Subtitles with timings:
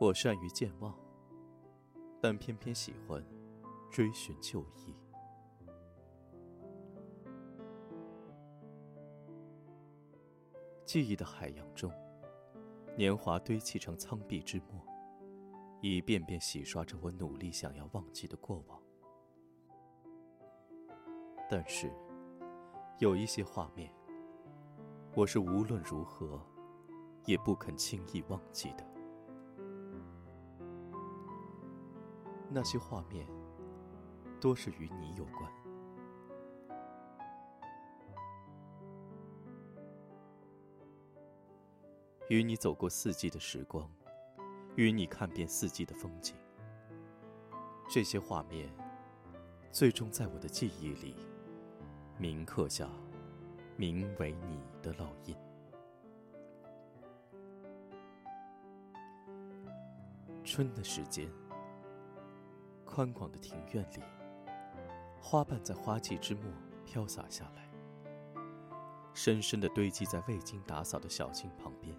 [0.00, 0.98] 我善于健忘，
[2.22, 3.22] 但偏偏喜欢
[3.90, 4.96] 追寻旧忆。
[10.86, 11.92] 记忆的海洋中，
[12.96, 14.82] 年华堆砌成苍壁之墨，
[15.82, 18.82] 一遍遍洗刷着我努力想要忘记的过往。
[21.50, 21.92] 但是，
[22.98, 23.92] 有一些画面，
[25.14, 26.40] 我是无论如何
[27.26, 28.89] 也不肯轻易忘记的。
[32.52, 33.24] 那些画面，
[34.40, 35.48] 多是与你有关。
[42.28, 43.88] 与你走过四季的时光，
[44.74, 46.34] 与你看遍四季的风景，
[47.88, 48.68] 这些画面，
[49.70, 51.14] 最终在我的记忆里，
[52.18, 52.88] 铭刻下
[53.76, 55.36] 名为你的烙印。
[60.44, 61.28] 春的时间，
[62.92, 64.02] 宽广的庭院里，
[65.20, 66.42] 花瓣在花季之末
[66.84, 67.70] 飘洒下来，
[69.14, 71.96] 深深的堆积在未经打扫的小径旁边。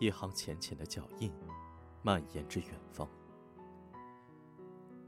[0.00, 1.30] 一行浅浅的脚印，
[2.02, 3.06] 蔓延至远方。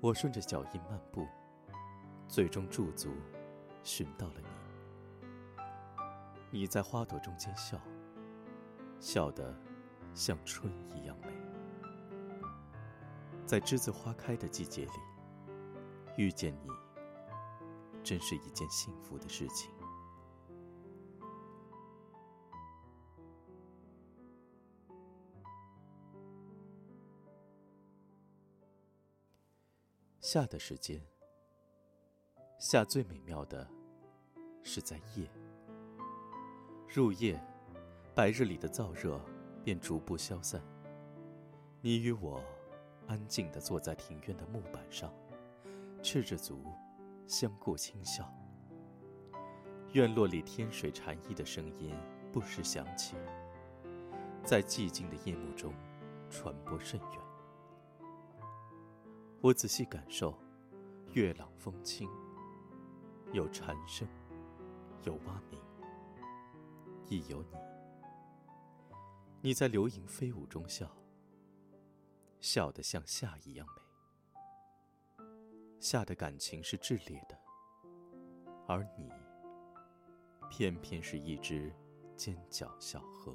[0.03, 1.27] 我顺着脚印漫步，
[2.29, 3.09] 最终驻足，
[3.83, 4.49] 寻到了你。
[6.51, 7.81] 你在花朵中间笑，
[8.99, 9.57] 笑得
[10.13, 11.50] 像春一样美。
[13.51, 14.93] 在栀子花开的季节里，
[16.17, 16.71] 遇见你，
[18.01, 19.69] 真是一件幸福的事情。
[30.21, 31.05] 夏的时间，
[32.57, 33.69] 夏最美妙的，
[34.63, 35.29] 是在夜。
[36.89, 37.45] 入夜，
[38.15, 39.21] 白日里的燥热
[39.65, 40.63] 便逐步消散。
[41.81, 42.41] 你与我，
[43.11, 45.13] 安静地坐在庭院的木板上，
[46.01, 46.63] 赤着足，
[47.27, 48.33] 相顾轻笑。
[49.95, 51.93] 院落里天水禅意的声音
[52.31, 53.17] 不时响起，
[54.45, 55.75] 在寂静的夜幕中，
[56.31, 57.21] 传播甚远。
[59.41, 60.39] 我仔细感受，
[61.13, 62.09] 月朗风清，
[63.33, 64.07] 有蝉声，
[65.03, 65.59] 有蛙鸣，
[67.09, 67.59] 亦有你。
[69.41, 70.89] 你在流萤飞舞中笑，
[72.41, 75.25] 笑得像夏一样美。
[75.79, 77.39] 夏的感情是炽烈的，
[78.67, 79.11] 而你，
[80.51, 81.73] 偏偏是一只
[82.17, 83.35] 尖角小河。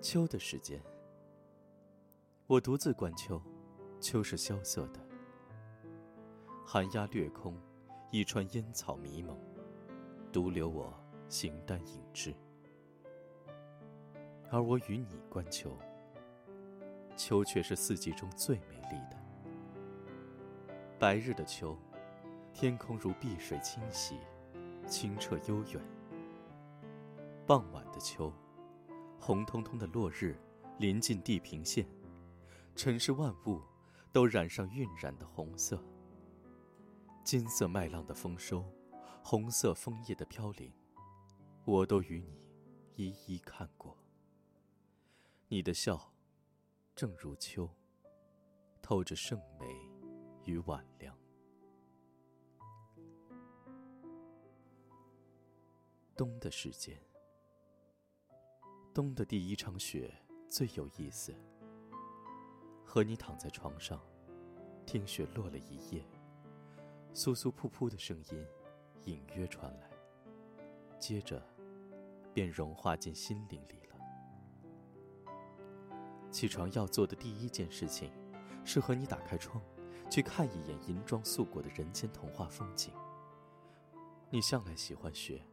[0.00, 0.82] 秋的时间，
[2.48, 3.40] 我独自观秋，
[4.00, 5.09] 秋是萧瑟的，
[6.72, 7.52] 寒鸦掠空，
[8.12, 9.36] 一川烟草迷蒙，
[10.32, 10.94] 独留我
[11.28, 12.32] 形单影只。
[14.52, 15.76] 而我与你观秋，
[17.16, 19.16] 秋却是四季中最美丽的。
[20.96, 21.76] 白日的秋，
[22.54, 24.14] 天空如碧水清洗，
[24.86, 25.82] 清澈悠远。
[27.48, 28.32] 傍晚的秋。
[29.18, 30.36] 红彤彤的落日，
[30.78, 31.84] 临近地平线，
[32.76, 33.60] 尘世万物
[34.12, 35.82] 都染上晕染的红色。
[37.22, 38.64] 金色麦浪的丰收，
[39.22, 40.72] 红色枫叶的飘零，
[41.64, 42.40] 我都与你
[42.96, 43.96] 一一看过。
[45.48, 46.12] 你的笑，
[46.96, 47.68] 正如秋，
[48.82, 49.66] 透着圣美
[50.44, 51.16] 与晚凉。
[56.16, 57.00] 冬的时间。
[58.92, 60.12] 冬的第一场雪
[60.48, 61.32] 最有意思。
[62.84, 64.00] 和你躺在床上，
[64.84, 66.04] 听雪落了一夜，
[67.12, 68.46] 簌簌噗噗的声音
[69.04, 69.90] 隐约传来，
[70.98, 71.42] 接着
[72.32, 73.96] 便融化进心灵里了。
[76.30, 78.12] 起床要做的第一件事情，
[78.64, 79.60] 是和你打开窗，
[80.08, 82.94] 去看一眼银装素裹的人间童话风景。
[84.30, 85.44] 你向来喜欢雪，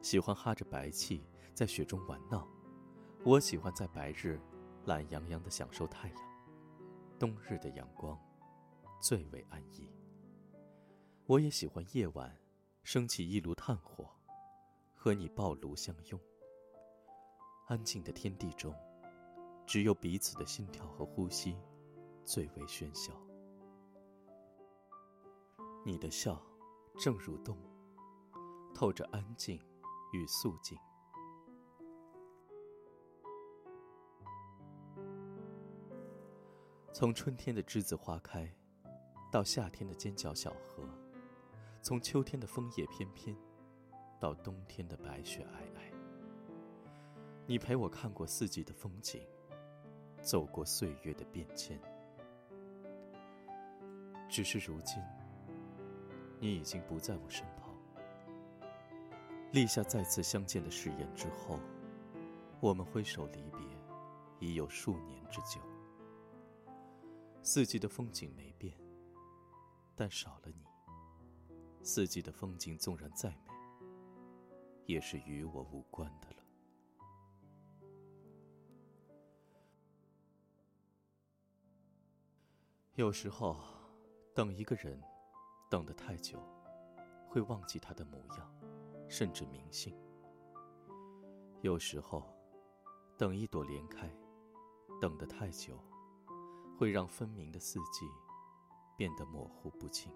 [0.00, 2.46] 喜欢哈着白气在雪中玩闹。
[3.24, 4.40] 我喜欢在白日，
[4.86, 6.16] 懒洋洋的享受太阳。
[7.18, 8.16] 冬日的阳光，
[9.02, 9.88] 最为安逸。
[11.30, 12.36] 我也喜欢夜晚，
[12.82, 14.10] 升起一炉炭火，
[14.96, 16.20] 和你抱炉相拥。
[17.68, 18.74] 安静的天地中，
[19.64, 21.56] 只有彼此的心跳和呼吸，
[22.24, 23.12] 最为喧嚣。
[25.86, 26.44] 你的笑，
[26.98, 27.56] 正如冬，
[28.74, 29.56] 透着安静
[30.12, 30.76] 与肃静。
[36.92, 38.52] 从春天的栀子花开，
[39.30, 40.82] 到夏天的尖角小河，
[41.82, 43.34] 从秋天的枫叶翩翩，
[44.18, 45.80] 到冬天的白雪皑皑。
[47.46, 49.26] 你陪我看过四季的风景，
[50.20, 51.80] 走过岁月的变迁。
[54.28, 55.02] 只是如今，
[56.38, 57.74] 你已经不在我身旁。
[59.52, 61.58] 立下再次相见的誓言之后，
[62.60, 63.66] 我们挥手离别，
[64.38, 65.60] 已有数年之久。
[67.42, 68.78] 四季的风景没变，
[69.96, 70.69] 但少了你。
[71.82, 73.52] 四季的风景纵然再美，
[74.86, 76.36] 也是与我无关的了。
[82.96, 83.56] 有时候，
[84.34, 85.02] 等一个人，
[85.70, 86.38] 等得太久，
[87.28, 88.54] 会忘记他的模样，
[89.08, 89.96] 甚至名姓。
[91.62, 92.26] 有时候，
[93.16, 94.14] 等一朵莲开，
[95.00, 95.82] 等得太久，
[96.78, 98.06] 会让分明的四季
[98.98, 100.12] 变得模糊不清。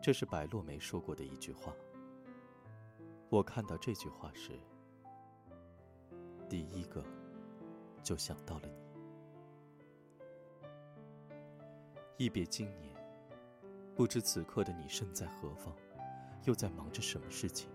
[0.00, 1.74] 这是白落梅说过的一句话。
[3.28, 4.52] 我看到这句话时，
[6.48, 7.04] 第一个
[8.02, 8.88] 就想到了你。
[12.16, 12.96] 一别经年，
[13.94, 15.76] 不知此刻的你身在何方，
[16.44, 17.68] 又在忙着什么事情？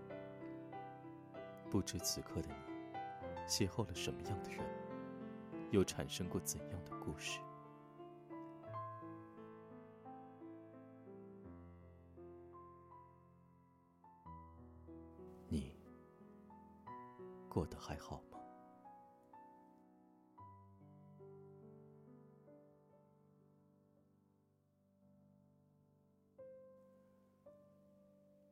[1.70, 2.98] 不知此刻的你，
[3.46, 4.60] 邂逅了什么样的人，
[5.70, 7.38] 又产生过怎样的故事？
[17.54, 18.40] 过得还好吗？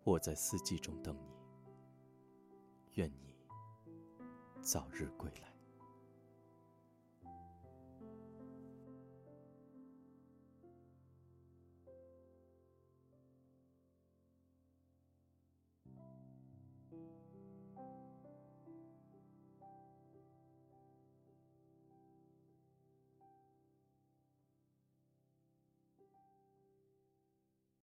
[0.05, 1.35] 我在四季中等你，
[2.93, 3.35] 愿你
[4.61, 5.52] 早日归来。